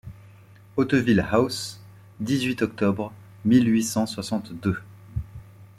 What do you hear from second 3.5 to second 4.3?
huit cent